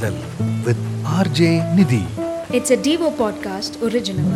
காதல் 0.00 0.20
with 0.66 0.84
RJ 1.16 1.48
நிதி 1.78 2.02
It's 2.58 2.70
a 2.74 2.78
Devo 2.84 3.08
podcast 3.20 3.72
original. 3.86 4.28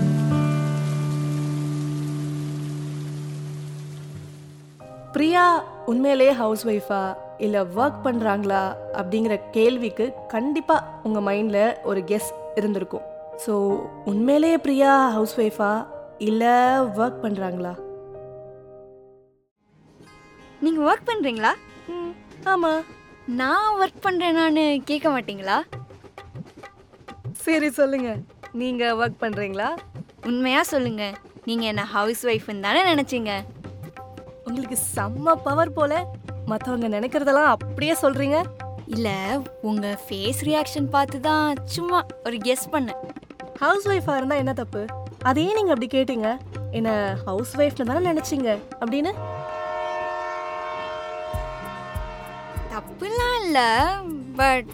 Priya 5.15 5.45
உண்மையிலேயே 5.91 6.33
ஹவுஸ் 6.41 6.65
ஒய்ஃபா 6.73 7.01
இல்லை 7.47 7.61
ஒர்க் 7.79 8.01
பண்ணுறாங்களா 8.07 8.63
அப்படிங்கிற 9.01 9.37
கேள்விக்கு 9.57 10.07
கண்டிப்பாக 10.35 10.91
உங்கள் 11.07 11.27
மைண்டில் 11.29 11.77
ஒரு 11.91 12.03
கெஸ் 12.11 12.29
இருந்திருக்கும். 12.59 13.07
ஸோ 13.45 13.53
உண்மையிலேயே 14.13 14.59
பிரியா 14.67 14.93
ஹவுஸ் 15.17 15.37
ஒய்ஃபா 15.45 15.71
இல்லை 16.29 16.55
ஒர்க் 16.99 17.23
பண்ணுறாங்களா 17.25 17.73
நீங்க 20.67 20.83
ஒர்க் 20.91 21.09
பண்றீங்களா? 21.13 21.55
ம் 21.95 22.13
ஆமாம் 22.53 22.83
நான் 23.27 23.81
ஒர்க் 23.81 24.05
பண்றேனான்னு 24.07 24.83
கேட்க 24.85 25.09
மாட்டீங்களா? 25.09 25.57
சரி 27.33 27.71
சொல்லுங்க. 27.71 28.17
நீங்கள் 28.53 28.97
ஒர்க் 28.97 29.21
பண்ணுறீங்களா 29.21 29.69
உண்மையா 30.25 30.63
சொல்லுங்க. 30.63 31.13
நீங்க 31.45 31.65
என்ன 31.65 31.85
ஹவுஸ் 31.85 32.27
ஒய்ஃப்னு 32.27 32.61
தானே 32.61 32.95
நினைச்சீங்க? 32.95 33.33
உங்களுக்கு 34.45 34.79
செம்ம 34.97 35.35
பவர் 35.35 35.73
போல 35.73 36.07
மற்றவங்க 36.47 36.89
நினைக்கிறதெல்லாம் 36.97 37.51
அப்படியே 37.55 37.97
சொல்கிறீங்க 38.03 38.45
இல்ல 38.87 39.41
உங்க 39.63 39.99
ஃபேஸ் 40.09 40.41
ரியாக்ஷன் 40.41 40.91
பார்த்து 40.91 41.21
தான் 41.21 41.55
சும்மா 41.65 42.07
ஒரு 42.25 42.37
கெஸ் 42.37 42.67
பண்ணேன். 42.73 43.01
ஹவுஸ் 43.59 43.89
ஒய்ஃபாக 43.89 44.17
இருந்தால் 44.17 44.39
என்ன 44.39 44.53
தப்பு? 44.53 44.87
அதே 45.23 45.53
நீங்கள் 45.55 45.75
அப்படி 45.75 45.89
கேட்டீங்க. 45.99 46.37
என்ன 46.71 47.19
ஹவுஸ் 47.25 47.57
ஒய்ஃப்னு 47.57 47.85
தானே 47.85 48.13
நினச்சிங்க? 48.13 48.59
அப்படின்னு? 48.81 49.13
தப்புலாம் 52.75 53.37
இல்ல 53.45 53.59
பட் 54.37 54.73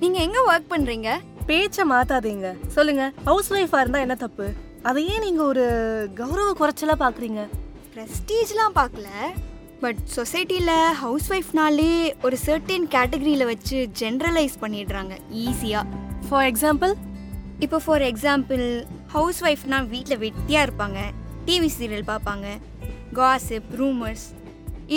நீங்க 0.00 0.18
எங்க 0.26 0.38
ஒர்க் 0.50 0.72
பண்றீங்க? 0.72 1.10
பேச்சை 1.48 1.84
மாத்தாதீங்க. 1.90 2.48
சொல்லுங்க 2.76 3.04
ஹவுஸ் 3.28 3.50
ஒய்ஃபா 3.52 3.78
இருந்தா 3.82 4.00
என்ன 4.04 4.14
தப்பு? 4.14 4.46
அதையே 4.82 5.14
நீங்க 5.18 5.42
ஒரு 5.42 5.64
கௌரவ 6.20 6.50
குறைச்சலா 6.60 6.96
பாக்குறீங்க. 7.04 7.42
ப்ரெஸ்டீஜ்லாம் 7.94 8.76
பார்க்கல 8.80 9.08
பட் 9.84 10.00
சொசைட்டியில் 10.16 10.74
ஹவுஸ் 11.02 11.28
ஒய்ஃப்னாலே 11.32 11.90
ஒரு 12.22 12.36
சர்டன் 12.46 12.86
கேட்டகரியில் 12.94 13.44
வச்சு 13.44 13.78
ஜென்ரலைஸ் 14.00 14.56
பண்ணிடுறாங்க 14.60 15.14
ஈஸியாக 15.44 15.84
ஃபார் 16.28 16.46
எக்ஸாம்பிள் 16.50 16.92
இப்போ 17.66 17.78
ஃபார் 17.84 18.04
எக்ஸாம்பிள் 18.10 18.64
ஹவுஸ் 19.14 19.40
ஒய்ஃப்னா 19.42 19.78
வீட்டில் 19.94 20.20
வெட்டியாக 20.24 20.66
இருப்பாங்க 20.66 20.98
டிவி 21.46 21.70
சீரியல் 21.78 22.06
பார்ப்பாங்க 22.12 22.46
காசிப் 23.18 23.70
ரூமர்ஸ் 23.80 24.26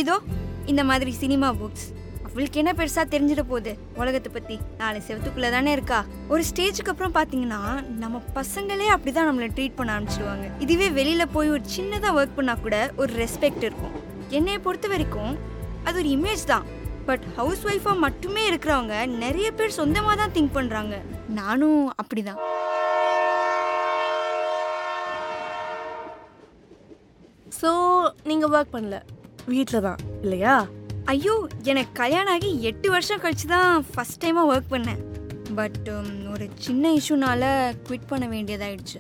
இதோ 0.01 0.17
இந்த 0.65 0.83
மாதிரி 0.83 1.11
சினிமா 1.21 1.51
புக்ஸ் 1.61 1.87
அவளுக்கு 2.33 2.59
என்ன 2.61 2.71
பெருசாக 2.77 3.05
தெரிஞ்சிட 3.13 3.41
போகுது 3.49 3.71
உலகத்தை 4.01 4.29
பற்றி 4.35 4.55
நாலு 4.79 4.99
செவத்துக்குள்ளே 5.07 5.49
தானே 5.55 5.71
இருக்கா? 5.77 5.99
ஒரு 6.33 6.43
ஸ்டேஜுக்கு 6.49 6.91
அப்புறம் 6.93 7.13
பார்த்தீங்கன்னா 7.17 7.59
நம்ம 8.03 8.21
பசங்களே 8.37 8.87
அப்படி 8.93 9.11
தான் 9.17 9.29
நம்மளை 9.29 9.49
ட்ரீட் 9.57 9.75
பண்ண 9.79 9.91
ஆரம்பிச்சிடுவாங்க 9.95 10.47
இதுவே 10.65 10.87
வெளியில் 10.97 11.31
போய் 11.35 11.53
ஒரு 11.55 11.63
சின்னதாக 11.75 12.17
ஒர்க் 12.19 12.37
பண்ணால் 12.39 12.63
கூட 12.65 12.77
ஒரு 13.01 13.11
ரெஸ்பெக்ட் 13.21 13.65
இருக்கும். 13.67 13.93
என்னையை 14.37 14.59
பொறுத்த 14.65 14.87
வரைக்கும் 14.93 15.33
அது 15.87 15.95
ஒரு 16.03 16.11
இமேஜ் 16.17 16.43
தான். 16.53 16.65
பட் 17.09 17.25
ஹவுஸ் 17.37 17.63
ஒய்ஃபாக 17.69 18.03
மட்டுமே 18.05 18.43
இருக்கிறவங்க 18.49 18.97
நிறைய 19.23 19.47
பேர் 19.59 19.77
சொந்தமாக 19.79 20.15
தான் 20.21 20.35
திங்க் 20.35 20.55
பண்ணுறாங்க 20.59 20.97
நானும் 21.39 21.81
அப்படிதான். 22.01 22.39
ஸோ 27.59 27.71
நீங்கள் 28.31 28.53
ஒர்க் 28.55 28.75
பண்ணல. 28.77 28.99
வீட்டில் 29.53 29.85
தான் 29.89 30.01
இல்லையா? 30.23 30.55
ஐயோ 31.11 31.33
எனக்கு 31.71 31.91
கல்யாணம் 31.99 32.33
ஆகி 32.33 32.49
எட்டு 32.69 32.87
வருஷம் 32.93 33.21
கழிச்சு 33.23 33.47
தான் 33.53 33.71
ஃபஸ்ட் 33.89 34.21
டைமாக 34.23 34.51
ஒர்க் 34.51 34.71
பண்ணேன். 34.73 35.01
பட் 35.57 35.89
ஒரு 36.33 36.45
சின்ன 36.65 36.91
இஷ்யூனால 36.99 37.43
குவிட் 37.87 38.07
பண்ண 38.11 38.25
வேண்டியதாயிடுச்சு. 38.33 38.99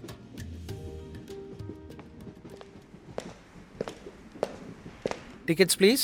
டிக்கெட்ஸ் 5.47 5.79
ப்ளீஸ் 5.79 6.03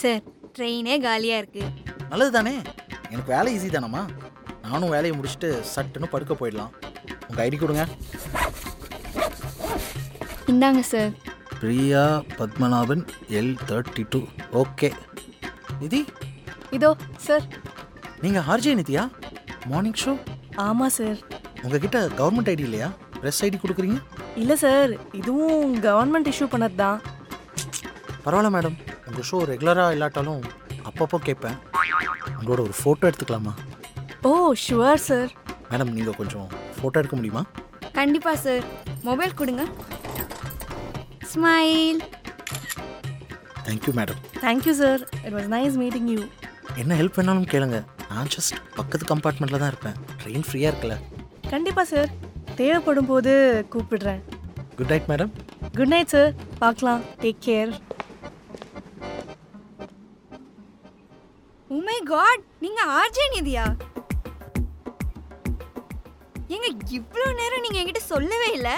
சார் 0.00 0.22
ட்ரெயினே 0.56 0.96
காலியாக 1.06 1.42
இருக்குது 1.42 1.70
நல்லது 2.10 2.32
தானே 2.38 2.54
எனக்கு 3.12 3.30
வேலை 3.34 3.52
ஈஸி 3.58 3.70
தானம்மா. 3.76 4.02
நானும் 4.66 4.94
வேலையை 4.96 5.14
முடிச்சுட்டு 5.18 5.50
சட்டுன்னு 5.74 6.12
படுக்க 6.14 6.34
போயிடலாம். 6.40 6.72
உங்கள் 7.28 7.44
ஐடி 7.46 7.58
கொடுங்க. 7.62 7.84
இந்தாங்க 10.52 10.82
sir 10.92 11.10
Priya 11.60 12.02
Padmanabhan 12.38 13.02
L 13.38 13.54
thirty 13.68 14.02
two 14.12 14.20
okay 14.60 14.88
Nidhi? 15.80 16.00
இதோ 16.76 16.90
சார் 17.26 17.44
நீங்கள் 18.22 18.44
ஆர்ஜே 18.52 18.72
நிதியா? 18.80 19.02
மார்னிங் 19.70 19.98
ஷோ 20.02 20.12
ஆமா 20.66 20.86
சார் 20.98 21.18
உங்ககிட்ட 21.64 21.98
கவர்மெண்ட் 22.20 22.50
ஐடி 22.52 22.64
இல்லையா? 22.68 22.88
ப்ரெஸ் 23.20 23.40
ஐடி 23.46 23.58
கொடுக்குறீங்க? 23.62 23.98
இல்லை 24.42 24.56
சார் 24.64 24.92
இதுவும் 25.20 25.74
கவர்மெண்ட் 25.86 26.30
இஷ்யூ 26.32 26.48
பண்ணது 26.54 26.78
தான் 26.82 26.98
பரவாயில்ல 28.24 28.50
மேடம் 28.56 28.76
உங்கள் 29.08 29.28
ஷோ 29.30 29.40
ரெகுலராக 29.52 29.94
இல்லாட்டாலும் 29.96 30.42
அப்பப்போ 30.88 31.18
கேட்பேன். 31.28 31.58
உங்களோட 32.38 32.60
ஒரு 32.68 32.74
ஃபோட்டோ 32.80 33.08
எடுத்துக்கலாமா? 33.10 33.54
ஓ 34.28 34.32
ஷுவர் 34.66 35.04
சார் 35.08 35.30
மேடம் 35.72 35.94
நீங்கள் 35.98 36.18
கொஞ்சம் 36.20 36.48
ஃபோட்டோ 36.78 36.98
எடுக்க 37.02 37.16
முடியுமா? 37.20 37.42
கண்டிப்பாக 37.98 38.38
சார் 38.46 38.64
மொபைல் 39.08 39.38
கொடுங்க. 39.40 39.62
Smile 41.32 41.98
thank you 43.66 43.92
madam 43.98 44.20
thank you 44.44 44.72
sir 44.82 45.00
it 45.24 45.34
was 45.36 45.48
nice 45.56 45.76
meeting 45.82 46.08
you 46.14 46.20
என்ன 46.80 46.96
ஹெல்ப் 47.00 47.16
வேணாலும் 47.18 47.48
கேளுங்க. 47.52 47.78
நான் 48.10 48.30
ஜஸ்ட் 48.34 48.54
பக்கத்து 48.78 49.04
கம்பார்ட்மெண்ட்டில் 49.10 49.62
தான் 49.62 49.70
இருப்பேன். 49.72 49.96
ட்ரெயின் 50.20 50.46
ஃப்ரீயாக 50.48 50.70
இருக்குல்ல. 50.72 50.96
கண்டிப்பா 51.52 51.82
சார் 51.92 52.10
தேவைப்படும் 52.60 53.10
போது 53.10 53.32
கூப்பிடுறேன். 53.74 54.22
Good 54.78 54.90
night 54.92 55.08
madam 55.12 55.32
good 55.78 55.92
night 55.94 56.14
sir 56.14 56.30
பார்க்கலாம். 56.62 57.02
Take 57.24 57.42
care 57.48 57.72
oh my 61.78 61.98
God 62.12 62.44
நீங்க 62.64 62.80
ஆர்ஜே 62.98 63.26
நிதியா? 63.36 63.64
ஏங்க 66.54 66.68
இவ்வளோ 66.98 67.26
நேரம் 67.40 67.64
நீங்க 67.64 67.80
என்கிட்ட 67.80 68.04
சொல்லவே 68.12 68.50
இல்லை. 68.58 68.76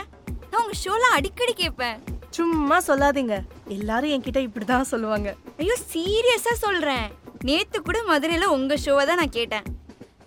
நான் 0.51 0.63
உங்க 0.65 0.77
ஷோல 0.85 1.11
அடிக்கடி 1.19 1.53
கேட்பேன். 1.63 1.99
சும்மா 2.41 2.77
சொல்லாதீங்க. 2.87 3.37
எல்லாரும் 3.77 4.13
என்கிட்ட 4.15 4.41
இப்படி 4.47 4.65
தான் 4.65 4.91
சொல்லுவாங்க. 4.91 5.29
ஐயோ 5.63 5.75
சீரியஸா 5.93 6.53
சொல்றேன். 6.65 7.07
நேத்து 7.49 7.79
கூட 7.83 7.99
மதுரையில 8.09 8.47
உங்க 8.57 8.75
ஷோவை 8.85 9.03
தான் 9.07 9.21
நான் 9.23 9.37
கேட்டேன். 9.39 9.67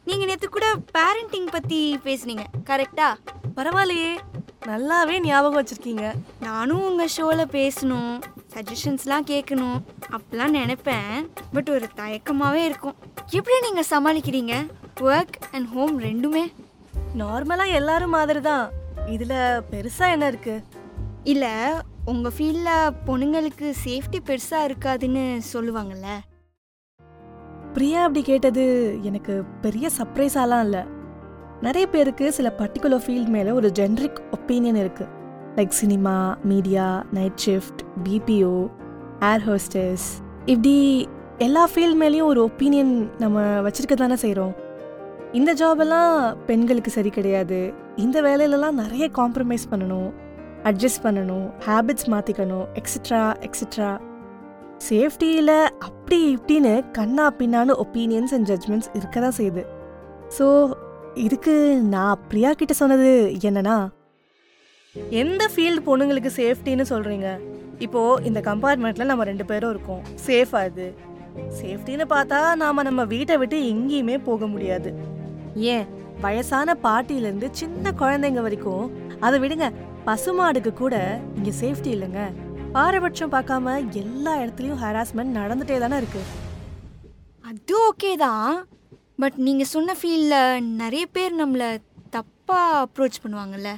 நீங்க 0.08 0.24
நேத்து 0.30 0.48
கூட 0.50 0.68
பேரண்டிங் 0.98 1.48
பத்தி 1.56 1.80
பேசுனீங்க. 2.04 2.44
கரெக்டா 2.70 3.08
பரவாயில்லையே. 3.58 4.12
நல்லாவே 4.68 5.16
ஞாபகம் 5.28 5.58
வச்சிருக்கீங்க. 5.60 6.06
நானும் 6.48 6.84
உங்க 6.90 7.06
ஷோல 7.16 7.42
பேசணும் 7.56 8.14
சஜஷன்ஸ்லாம் 8.54 9.28
கேட்கணும் 9.32 9.80
அப்படிலாம் 10.16 10.56
நினைப்பேன். 10.60 11.16
பட் 11.56 11.72
ஒரு 11.76 11.88
தயக்கமாவே 12.02 12.62
இருக்கும். 12.70 12.96
எப்படி 13.40 13.58
நீங்க 13.68 13.84
சமாளிக்கிறீங்க? 13.94 14.56
ஒர்க் 15.10 15.40
அண்ட் 15.52 15.70
ஹோம் 15.74 15.98
ரெண்டுமே? 16.08 16.46
நார்மலா 17.24 17.68
எல்லாரும் 17.80 18.16
மாதிரி 18.18 18.42
தான் 18.42 18.66
இதுல 19.16 19.34
பெருசா 19.72 20.06
என்ன 20.16 20.28
இருக்கு? 20.34 20.56
இல்ல 21.34 21.46
உங்கள் 22.06 22.32
ஃபீல்டில் 22.38 22.94
பொண்ணுங்களுக்கு 23.08 23.74
சேஃப்டி 23.86 24.20
பெருசாக 24.26 24.70
இருக்காதுன்னு 24.70 25.42
சொல்லுவாங்கல்ல? 25.54 26.08
பிரியா 27.74 28.02
அப்படி 28.02 28.22
கேட்டது 28.24 28.98
எனக்கு 29.02 29.44
பெரிய 29.62 29.90
சர்ப்ரைஸாலாம் 29.98 30.60
இல்லை. 30.60 30.84
நிறைய 31.62 31.88
பேருக்கு 31.88 32.32
சில 32.32 32.54
பர்டிகுலர் 32.58 33.04
ஃபீல்ட் 33.06 33.28
மேலே 33.28 33.52
ஒரு 33.52 33.72
ஜென்ரிக் 33.80 34.20
ஒப்பீனியன் 34.32 34.80
இருக்குது 34.84 35.08
like 35.56 35.68
cinema 35.68 36.38
media 36.44 37.06
night 37.12 37.42
shift 37.46 37.82
BPO 38.04 38.72
air 39.20 39.42
hostess 39.48 40.08
இப்படி 40.46 41.08
எல்லா 41.38 41.68
ஃபீல்ட் 41.76 42.02
மேலேயும் 42.02 42.32
ஒரு 42.34 42.44
ஒப்பீனியன் 42.44 43.10
நம்ம 43.20 43.42
வச்சுருக்க 43.42 43.94
தானே 43.94 44.16
செய்கிறோம் 44.16 44.54
இந்த 45.32 45.54
ஜாபெல்லாம் 45.54 46.36
பெண்களுக்கு 46.46 46.92
சரி 46.92 47.10
கிடையாது. 47.10 47.74
இந்த 47.96 48.22
வேலையிலலாம் 48.22 48.72
நிறைய 48.72 49.10
காம்ப்ரமைஸ் 49.16 49.66
பண்ணணும். 49.72 50.14
அட்ஜஸ்ட் 50.70 51.04
பண்ணணும் 51.04 51.46
ஹேபிட்ஸ் 51.68 52.10
மாற்றிக்கணும் 52.14 52.66
எக்ஸட்ரா 52.80 53.22
எக்ஸட்ரா 53.48 53.92
சேஃப்டியில் 54.90 55.56
அப்படி 55.80 56.36
இப்படின்னு 56.36 56.92
கண்ணா 56.92 57.26
பின்னான்னு 57.40 57.74
ஒப்பீனியன்ஸ் 57.84 58.34
அண்ட் 58.34 58.48
ஜட்மெண்ட்ஸ் 58.52 58.90
இருக்க 58.94 59.20
தான் 59.20 59.38
செய்யுது. 59.40 59.64
ஸோ 60.38 60.46
இதுக்கு 61.16 61.56
நான் 61.94 62.22
பிரியா 62.30 62.52
கிட்ட 62.54 62.74
சொன்னது 62.74 63.10
என்னன்னா 63.50 63.76
எந்த 65.22 65.44
ஃபீல்டு 65.54 65.86
பொண்ணுங்களுக்கு 65.86 66.32
சேஃப்டின்னு 66.38 66.86
சொல்கிறீங்க 66.90 67.28
இப்போது 67.80 68.24
இந்த 68.24 68.40
கம்பார்ட்மெண்ட்டில் 68.40 69.12
நம்ம 69.12 69.24
ரெண்டு 69.24 69.46
பேரும் 69.46 69.70
இருக்கோம். 69.70 70.04
சேஃபாக 70.28 70.70
இது? 70.72 70.88
சேஃப்டின்னு 71.60 72.06
பார்த்தா 72.10 72.56
நாம் 72.56 72.88
நம்ம 72.90 73.04
வீட்டை 73.04 73.38
விட்டு 73.38 73.58
எங்கேயுமே 73.74 74.18
போக 74.24 74.48
முடியாது. 74.48 74.90
ஏன்? 75.56 75.86
வயசான 76.22 76.76
பாட்டியிலேருந்து 76.84 77.48
சின்ன 77.52 77.92
குழந்தைங்க 78.02 78.42
வரைக்கும் 78.42 78.86
அதை 79.20 79.38
விடுங்க 79.40 79.68
பசுமாடுக்கு 80.08 80.72
கூட 80.74 80.96
இங்கே 81.36 81.52
சேஃப்டி 81.60 81.90
இல்லைங்க. 81.96 82.22
பாரபட்சம் 82.76 83.32
பார்க்காம 83.34 83.76
எல்லா 84.02 84.32
இடத்துலயும் 84.38 84.82
ஹராஸ்மெண்ட் 84.84 85.38
நடந்துட்டே 85.40 85.78
தானே 85.84 85.98
இருக்கு. 86.02 86.22
அது 87.50 87.74
ஓகே 87.88 88.12
தான். 88.16 88.68
பட் 89.22 89.38
நீங்கள் 89.48 89.70
சொன்ன 89.74 89.96
ஃபீல்டில் 90.00 90.66
நிறைய 90.82 91.06
பேர் 91.06 91.34
நம்மளை 91.42 91.68
தப்பாக 92.16 92.82
அப்ரோச் 92.84 93.20
பண்ணுவாங்கல்ல. 93.24 93.72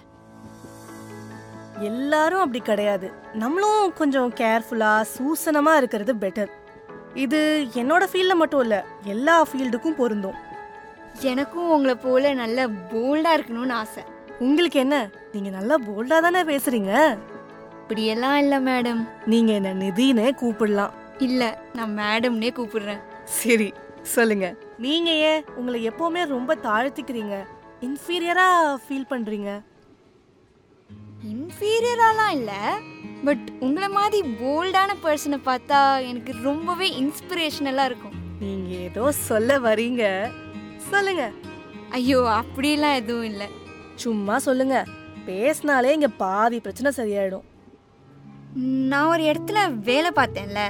எல்லாரும் 1.89 2.44
அப்படி 2.44 2.60
கிடையாது. 2.60 3.07
நம்மளும் 3.44 3.94
கொஞ்சம் 3.94 4.33
கேர்ஃபுல்லாக 4.42 5.10
சூசனமாக 5.16 5.80
இருக்கிறது 5.81 6.16
பெட்டர் 6.24 6.51
இது 7.25 7.39
என்னோட 7.81 8.04
ஃபீல்டில் 8.12 8.42
மட்டும் 8.42 8.63
இல்லை 8.66 8.80
எல்லா 9.13 9.36
ஃபீல்டுக்கும் 9.50 10.00
பொருந்தும். 10.01 10.39
எனக்கும் 11.31 11.69
உங்களை 11.69 11.95
போல 11.95 12.33
நல்ல 12.33 12.68
போல்டாக 12.94 13.38
இருக்கணும்னு 13.38 13.77
ஆசை. 13.81 14.04
உங்களுக்கு 14.39 14.80
என்ன? 14.80 14.98
நீங்கள் 15.35 15.57
நல்லா 15.57 15.75
போல்டாக 15.87 16.19
தானே 16.25 16.41
பேசுகிறீங்க 16.51 16.93
இப்படியெல்லாம் 17.81 18.37
இல்லை 18.43 18.59
மேடம் 18.67 19.01
நீங்கள் 19.31 19.55
என்ன 19.57 19.73
நிதினே 19.81 20.27
கூப்பிடலாம். 20.41 20.93
இல்லை 21.25 21.49
நான் 21.77 21.93
மேடம்னே 21.99 22.49
கூப்பிடுறேன். 22.59 23.01
சரி 23.39 23.67
சொல்லுங்க. 24.15 24.47
நீங்க 24.85 25.09
ஏன் 25.29 25.45
உங்களை 25.59 25.79
எப்பவுமே 25.89 26.21
ரொம்ப 26.33 26.55
தாழ்த்திக்கிறீங்க? 26.67 27.35
இன்ஃபீரியரா 27.87 28.47
ஃபீல் 28.83 29.09
பண்றீங்க? 29.11 29.51
இன்ஃபீரியராலாம் 31.33 32.33
இல்லை 32.38 32.61
பட் 33.27 33.45
உங்களை 33.59 33.88
மாதிரி 33.97 34.19
போல்டான 34.41 34.91
பர்சனை 35.03 35.39
பார்த்தா 35.49 35.79
எனக்கு 36.09 36.33
ரொம்பவே 36.49 36.88
இன்ஸ்பிரேஷனலாக 37.03 37.89
இருக்கும். 37.89 38.17
நீங்க 38.39 38.71
ஏதோ 38.89 39.05
சொல்ல 39.29 39.59
வரீங்க. 39.67 40.03
சொல்லுங்க. 40.91 41.25
ஐயோ 41.97 42.19
அப்படிலாம் 42.41 42.99
எதுவும் 43.01 43.29
இல்லை. 43.31 43.47
சும்மா 44.03 44.38
சொல்லுங்க. 44.47 44.77
பேசினாலே 45.25 45.94
இங்க 45.94 46.07
பாதி 46.07 46.60
பிரச்சனை 46.60 46.92
சரியாயிடும். 47.00 47.45
நான் 48.92 49.07
ஒரு 49.07 49.24
இடத்துல 49.24 49.60
வேலை 49.80 50.12
பார்த்தேன்ல. 50.16 50.62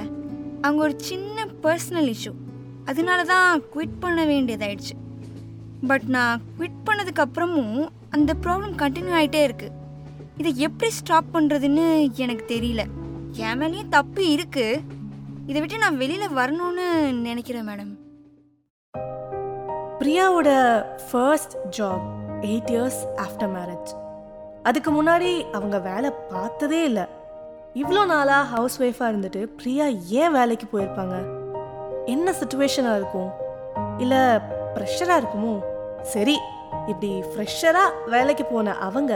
அங்கே 0.60 0.80
ஒரு 0.80 0.94
சின்ன 0.96 1.46
பர்சனல் 1.62 2.14
இஷ்யூ 2.14 2.32
அதனால 2.84 3.24
தான் 3.24 3.62
குவிட் 3.74 4.00
பண்ண 4.00 4.24
வேண்டியதாயிடுச்சு. 4.26 4.94
பட் 5.86 6.06
நான் 6.16 6.42
குவிட் 6.58 6.84
பண்ணதுக்கு 6.86 7.24
அப்புறமும் 7.24 7.88
அந்த 8.10 8.34
ப்ராப்ளம் 8.42 8.78
கண்டினியூ 8.82 9.14
ஆகிட்டே 9.20 9.42
இருக்கு. 9.42 9.68
இதை 10.36 10.52
எப்படி 10.58 10.90
ஸ்டாப் 10.90 11.30
பண்ணுறதுன்னு 11.32 12.12
எனக்கு 12.14 12.44
தெரியல. 12.54 12.84
என் 13.32 13.60
மேலேயும் 13.60 13.88
தப்பு 13.88 14.30
இருக்கு. 14.30 14.80
இதை 15.46 15.60
விட்டு 15.60 15.78
நான் 15.78 15.96
வெளியில் 15.96 16.36
வரணும்னு 16.36 16.86
நினைக்கிறேன் 17.28 17.68
madam. 17.68 17.92
பிரியாவோட 20.00 20.50
first 21.10 21.54
job 21.78 22.06
eight 22.40 22.70
years 22.74 23.00
after 23.16 23.52
marriage 23.56 23.92
அதுக்கு 24.66 24.90
முன்னாடி 24.92 25.30
அவங்க 25.50 25.78
வேலை 25.78 26.10
பார்த்ததே 26.30 26.84
இல்லை. 26.84 27.04
இவ்வளோ 27.74 28.06
நாளாக 28.06 28.44
ஹவுஸ் 28.44 28.76
ஒய்ஃபாக 28.82 29.10
இருந்துட்டு 29.12 29.40
பிரியா 29.56 29.86
ஏன் 30.20 30.32
வேலைக்கு 30.32 30.66
போயிருப்பாங்க? 30.72 31.16
என்ன 32.04 32.34
சுச்சுவேஷனாக 32.40 32.98
இருக்கும்? 33.00 33.30
இல்லை 33.98 34.20
ப்ரெஷராக 34.74 35.20
இருக்குமோ? 35.22 35.54
சரி 36.02 36.36
இப்படி 36.86 37.10
ஃப்ரெஷராக 37.30 37.96
வேலைக்கு 38.06 38.44
போன 38.44 38.74
அவங்க 38.78 39.12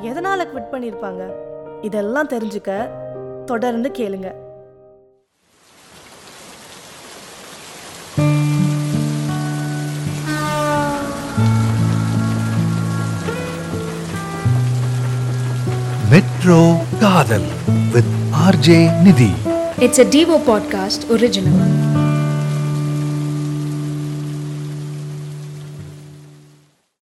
எதனால் 0.00 0.50
குவிட் 0.52 0.72
பண்ணியிருப்பாங்க 0.72 1.24
இதெல்லாம் 1.80 2.32
தெரிஞ்சுக்க 2.34 2.70
தொடர்ந்து 3.44 3.90
கேளுங்கள் 3.90 4.38
Retro 16.18 16.60
Kadal 17.00 17.44
with 17.94 18.06
RJ 18.50 18.90
Nidhi. 19.04 19.30
It's 19.80 20.00
a 20.00 20.04
Devo 20.04 20.38
Podcast 20.50 21.08
original. 21.16 21.87